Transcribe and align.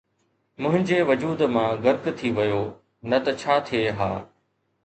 منهنجي 0.63 0.97
وجود 1.09 1.39
مان 1.57 1.69
غرق 1.83 2.05
ٿي 2.21 2.29
ويو، 2.37 2.63
نه 3.09 3.17
ته 3.25 3.31
ڇا 3.41 3.55
ٿئي 3.67 3.83
ها 3.97 4.11